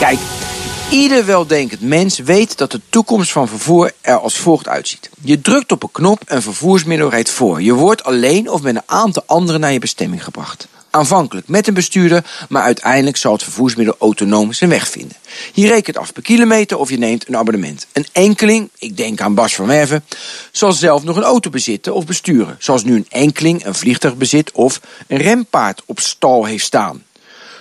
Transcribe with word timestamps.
Kijk, 0.00 0.18
ieder 0.90 1.26
weldenkend 1.26 1.80
mens 1.80 2.18
weet 2.18 2.58
dat 2.58 2.70
de 2.70 2.80
toekomst 2.88 3.32
van 3.32 3.48
vervoer 3.48 3.92
er 4.00 4.18
als 4.18 4.36
volgt 4.36 4.68
uitziet. 4.68 5.10
Je 5.22 5.40
drukt 5.40 5.72
op 5.72 5.82
een 5.82 5.90
knop 5.92 6.22
en 6.26 6.42
vervoersmiddel 6.42 7.10
rijdt 7.10 7.30
voor. 7.30 7.62
Je 7.62 7.74
wordt 7.74 8.04
alleen 8.04 8.50
of 8.50 8.62
met 8.62 8.74
een 8.74 8.82
aantal 8.86 9.22
anderen 9.26 9.60
naar 9.60 9.72
je 9.72 9.78
bestemming 9.78 10.24
gebracht. 10.24 10.68
Aanvankelijk 10.90 11.48
met 11.48 11.66
een 11.66 11.74
bestuurder, 11.74 12.24
maar 12.48 12.62
uiteindelijk 12.62 13.16
zal 13.16 13.32
het 13.32 13.42
vervoersmiddel 13.42 13.96
autonoom 13.98 14.52
zijn 14.52 14.70
weg 14.70 14.88
vinden. 14.88 15.16
Je 15.52 15.66
rekent 15.66 15.96
af 15.98 16.12
per 16.12 16.22
kilometer 16.22 16.78
of 16.78 16.90
je 16.90 16.98
neemt 16.98 17.28
een 17.28 17.36
abonnement. 17.36 17.86
Een 17.92 18.06
enkeling, 18.12 18.68
ik 18.78 18.96
denk 18.96 19.20
aan 19.20 19.34
Bas 19.34 19.54
van 19.54 19.66
Werven, 19.66 20.04
zal 20.52 20.72
zelf 20.72 21.04
nog 21.04 21.16
een 21.16 21.22
auto 21.22 21.50
bezitten 21.50 21.94
of 21.94 22.06
besturen. 22.06 22.56
Zoals 22.58 22.84
nu 22.84 22.94
een 22.94 23.06
enkeling 23.08 23.64
een 23.64 23.74
vliegtuig 23.74 24.16
bezit 24.16 24.52
of 24.52 24.80
een 25.06 25.18
rempaard 25.18 25.82
op 25.86 26.00
stal 26.00 26.44
heeft 26.44 26.64
staan. 26.64 27.02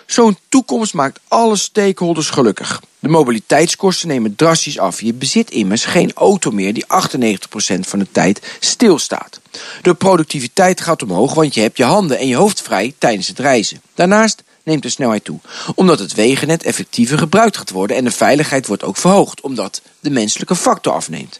Zo'n 0.09 0.37
toekomst 0.49 0.93
maakt 0.93 1.19
alle 1.27 1.55
stakeholders 1.55 2.29
gelukkig. 2.29 2.81
De 2.99 3.09
mobiliteitskosten 3.09 4.07
nemen 4.07 4.35
drastisch 4.35 4.79
af. 4.79 5.01
Je 5.01 5.13
bezit 5.13 5.51
immers 5.51 5.85
geen 5.85 6.11
auto 6.13 6.51
meer 6.51 6.73
die 6.73 6.85
98% 6.85 7.79
van 7.79 7.99
de 7.99 8.07
tijd 8.11 8.57
stilstaat. 8.59 9.39
De 9.81 9.93
productiviteit 9.93 10.81
gaat 10.81 11.01
omhoog, 11.01 11.33
want 11.33 11.53
je 11.53 11.61
hebt 11.61 11.77
je 11.77 11.83
handen 11.83 12.17
en 12.17 12.27
je 12.27 12.35
hoofd 12.35 12.61
vrij 12.61 12.93
tijdens 12.97 13.27
het 13.27 13.39
reizen. 13.39 13.81
Daarnaast 13.93 14.43
neemt 14.63 14.83
de 14.83 14.89
snelheid 14.89 15.23
toe, 15.23 15.39
omdat 15.75 15.99
het 15.99 16.13
wegennet 16.13 16.63
effectiever 16.63 17.17
gebruikt 17.17 17.57
gaat 17.57 17.69
worden 17.69 17.97
en 17.97 18.03
de 18.03 18.11
veiligheid 18.11 18.67
wordt 18.67 18.83
ook 18.83 18.97
verhoogd, 18.97 19.41
omdat 19.41 19.81
de 19.99 20.09
menselijke 20.09 20.55
factor 20.55 20.93
afneemt. 20.93 21.39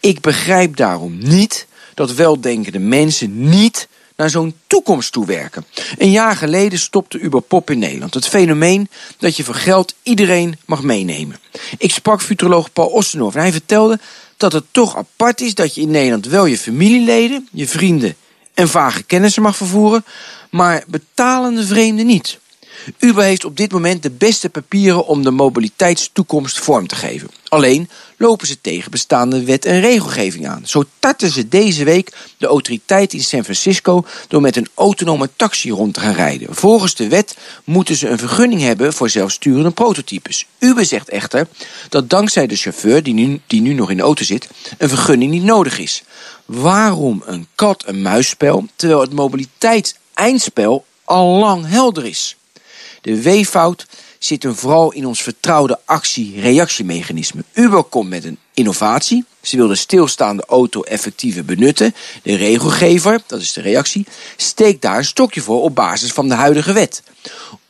Ik 0.00 0.20
begrijp 0.20 0.76
daarom 0.76 1.18
niet 1.18 1.66
dat 1.94 2.14
weldenkende 2.14 2.78
mensen 2.78 3.48
niet 3.48 3.88
naar 4.16 4.30
zo'n 4.30 4.54
toekomst 4.66 5.12
toe 5.12 5.26
werken. 5.26 5.64
Een 5.98 6.10
jaar 6.10 6.36
geleden 6.36 6.78
stopte 6.78 7.18
Uber 7.18 7.40
Pop 7.40 7.70
in 7.70 7.78
Nederland. 7.78 8.14
Het 8.14 8.26
fenomeen 8.26 8.88
dat 9.18 9.36
je 9.36 9.44
voor 9.44 9.54
geld 9.54 9.94
iedereen 10.02 10.58
mag 10.66 10.82
meenemen. 10.82 11.38
Ik 11.78 11.92
sprak 11.92 12.22
futuroloog 12.22 12.72
Paul 12.72 12.88
Ostenhoff 12.88 13.36
en 13.36 13.42
hij 13.42 13.52
vertelde 13.52 13.98
dat 14.36 14.52
het 14.52 14.64
toch 14.70 14.96
apart 14.96 15.40
is 15.40 15.54
dat 15.54 15.74
je 15.74 15.80
in 15.80 15.90
Nederland 15.90 16.26
wel 16.26 16.44
je 16.44 16.58
familieleden, 16.58 17.48
je 17.52 17.68
vrienden 17.68 18.16
en 18.54 18.68
vage 18.68 19.02
kennissen 19.02 19.42
mag 19.42 19.56
vervoeren, 19.56 20.04
maar 20.50 20.84
betalende 20.86 21.66
vreemden 21.66 22.06
niet. 22.06 22.38
Uber 22.98 23.24
heeft 23.24 23.44
op 23.44 23.56
dit 23.56 23.72
moment 23.72 24.02
de 24.02 24.10
beste 24.10 24.48
papieren 24.48 25.06
om 25.06 25.22
de 25.22 25.30
mobiliteitstoekomst 25.30 26.58
vorm 26.58 26.86
te 26.86 26.94
geven. 26.94 27.28
Alleen 27.48 27.88
lopen 28.16 28.46
ze 28.46 28.60
tegen 28.60 28.90
bestaande 28.90 29.44
wet 29.44 29.64
en 29.64 29.80
regelgeving 29.80 30.48
aan. 30.48 30.62
Zo 30.64 30.84
tarten 30.98 31.30
ze 31.30 31.48
deze 31.48 31.84
week 31.84 32.12
de 32.38 32.46
autoriteit 32.46 33.12
in 33.12 33.22
San 33.22 33.44
Francisco 33.44 34.04
door 34.28 34.40
met 34.40 34.56
een 34.56 34.68
autonome 34.74 35.30
taxi 35.36 35.70
rond 35.70 35.94
te 35.94 36.00
gaan 36.00 36.14
rijden. 36.14 36.54
Volgens 36.54 36.94
de 36.94 37.08
wet 37.08 37.36
moeten 37.64 37.96
ze 37.96 38.08
een 38.08 38.18
vergunning 38.18 38.60
hebben 38.60 38.92
voor 38.92 39.10
zelfsturende 39.10 39.70
prototypes. 39.70 40.46
Uber 40.58 40.84
zegt 40.84 41.08
echter 41.08 41.48
dat 41.88 42.10
dankzij 42.10 42.46
de 42.46 42.56
chauffeur 42.56 43.02
die 43.02 43.14
nu, 43.14 43.40
die 43.46 43.60
nu 43.60 43.72
nog 43.72 43.90
in 43.90 43.96
de 43.96 44.02
auto 44.02 44.24
zit, 44.24 44.48
een 44.78 44.88
vergunning 44.88 45.30
niet 45.30 45.42
nodig 45.42 45.78
is. 45.78 46.02
Waarom 46.44 47.22
een 47.26 47.46
kat-en-muisspel 47.54 48.66
terwijl 48.76 49.00
het 49.00 49.12
mobiliteitseindspel 49.12 50.84
al 51.04 51.38
lang 51.38 51.66
helder 51.66 52.04
is? 52.04 52.36
De 53.04 53.22
weeffout 53.22 53.86
zit 54.18 54.42
hem 54.42 54.54
vooral 54.54 54.92
in 54.92 55.06
ons 55.06 55.22
vertrouwde 55.22 55.80
actie-reactiemechanisme. 55.84 57.44
Uber 57.52 57.82
komt 57.82 58.08
met 58.08 58.24
een 58.24 58.38
innovatie. 58.54 59.24
Ze 59.42 59.56
wil 59.56 59.66
de 59.66 59.74
stilstaande 59.74 60.44
auto 60.46 60.82
effectiever 60.82 61.44
benutten. 61.44 61.94
De 62.22 62.34
regelgever, 62.34 63.22
dat 63.26 63.40
is 63.40 63.52
de 63.52 63.60
reactie, 63.60 64.06
steekt 64.36 64.82
daar 64.82 64.98
een 64.98 65.04
stokje 65.04 65.40
voor 65.40 65.62
op 65.62 65.74
basis 65.74 66.12
van 66.12 66.28
de 66.28 66.34
huidige 66.34 66.72
wet. 66.72 67.02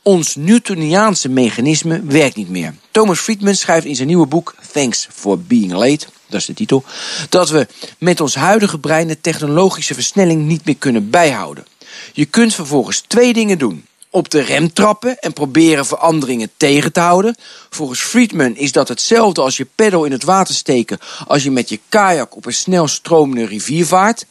Ons 0.01 0.35
Newtoniaanse 0.35 1.29
mechanisme 1.29 2.01
werkt 2.03 2.35
niet 2.35 2.49
meer. 2.49 2.75
Thomas 2.91 3.19
Friedman 3.19 3.55
schrijft 3.55 3.85
in 3.85 3.95
zijn 3.95 4.07
nieuwe 4.07 4.27
boek 4.27 4.55
Thanks 4.71 5.07
for 5.11 5.39
Being 5.39 5.71
Late, 5.71 6.07
dat 6.29 6.39
is 6.39 6.45
de 6.45 6.53
titel, 6.53 6.83
dat 7.29 7.49
we 7.49 7.67
met 7.97 8.21
ons 8.21 8.35
huidige 8.35 8.79
brein 8.79 9.07
de 9.07 9.21
technologische 9.21 9.93
versnelling 9.93 10.45
niet 10.45 10.65
meer 10.65 10.77
kunnen 10.77 11.09
bijhouden. 11.09 11.65
Je 12.13 12.25
kunt 12.25 12.53
vervolgens 12.53 13.03
twee 13.07 13.33
dingen 13.33 13.57
doen 13.57 13.85
op 14.15 14.29
de 14.29 14.41
rem 14.41 14.73
trappen 14.73 15.19
en 15.19 15.33
proberen 15.33 15.85
veranderingen 15.85 16.49
tegen 16.57 16.91
te 16.91 16.99
houden. 16.99 17.35
Volgens 17.69 17.99
Friedman 17.99 18.55
is 18.55 18.71
dat 18.71 18.87
hetzelfde 18.87 19.41
als 19.41 19.57
je 19.57 19.67
peddel 19.75 20.05
in 20.05 20.11
het 20.11 20.23
water 20.23 20.55
steken 20.55 20.99
als 21.27 21.43
je 21.43 21.51
met 21.51 21.69
je 21.69 21.79
kajak 21.89 22.35
op 22.35 22.45
een 22.45 22.53
snel 22.53 22.87
stromende 22.87 23.45
rivier 23.45 23.85
vaart. 23.85 24.25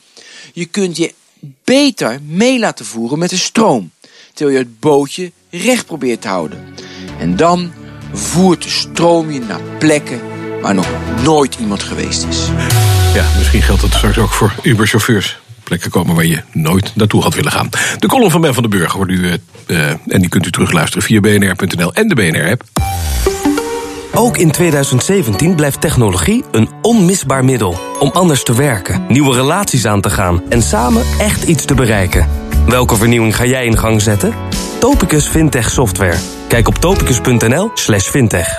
Je 0.53 0.65
kunt 0.65 0.97
je 0.97 1.15
beter 1.65 2.21
mee 2.23 2.59
laten 2.59 2.85
voeren 2.85 3.19
met 3.19 3.31
de 3.31 3.37
stroom, 3.37 3.91
terwijl 4.33 4.59
je 4.59 4.65
het 4.65 4.81
bootje 4.81 5.33
recht 5.51 5.87
probeert 5.87 6.23
te 6.23 6.29
houden. 6.29 6.75
En 7.19 7.37
dan 7.37 7.73
voert 8.13 8.63
de 8.63 8.71
stroom 8.71 9.31
je 9.31 9.41
naar 9.41 9.63
plekken 9.79 10.21
waar 10.61 10.75
nog 10.75 10.89
nooit 11.23 11.57
iemand 11.61 11.83
geweest 11.83 12.25
is. 12.25 12.47
Ja, 13.15 13.27
misschien 13.37 13.63
geldt 13.63 13.81
dat 13.81 13.93
straks 13.93 14.19
ook 14.19 14.33
voor 14.33 14.55
Uber-chauffeurs 14.63 15.39
plekken 15.65 15.91
komen 15.91 16.15
waar 16.15 16.25
je 16.25 16.43
nooit 16.53 16.93
naartoe 16.97 17.23
had 17.23 17.35
willen 17.35 17.53
gaan. 17.53 17.69
De 17.99 18.07
column 18.07 18.31
van 18.31 18.41
Ben 18.41 18.55
van 18.55 18.63
den 18.63 18.79
Burg 18.79 18.93
hoort 18.93 19.11
u, 19.11 19.39
uh, 19.67 19.89
en 19.89 20.21
die 20.21 20.29
kunt 20.29 20.47
u 20.47 20.51
terugluisteren 20.51 21.03
via 21.03 21.21
bnr.nl 21.21 21.93
en 21.93 22.09
de 22.09 22.15
BNR-app. 22.15 22.63
Ook 24.15 24.37
in 24.37 24.51
2017 24.51 25.55
blijft 25.55 25.81
technologie 25.81 26.45
een 26.51 26.69
onmisbaar 26.83 27.45
middel 27.45 27.79
om 27.99 28.11
anders 28.13 28.43
te 28.43 28.55
werken, 28.55 29.05
nieuwe 29.09 29.35
relaties 29.35 29.87
aan 29.87 30.01
te 30.01 30.11
gaan 30.11 30.43
en 30.49 30.63
samen 30.63 31.05
echt 31.19 31.43
iets 31.43 31.65
te 31.65 31.75
bereiken. 31.75 32.29
Welke 32.67 32.97
vernieuwing 32.97 33.37
ga 33.37 33.45
jij 33.45 33.65
in 33.65 33.79
gang 33.79 34.03
zetten? 34.03 34.35
Topicus 34.79 35.27
Fintech 35.27 35.71
Software. 35.71 36.19
Kijk 36.49 36.69
op 36.69 36.79
topicus.nl/slash 36.79 38.09
fintech. 38.09 38.59